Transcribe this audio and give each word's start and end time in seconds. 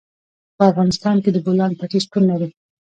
په 0.57 0.63
افغانستان 0.71 1.15
کې 1.23 1.29
د 1.33 1.37
بولان 1.45 1.71
پټي 1.79 1.99
شتون 2.05 2.23
لري. 2.31 2.49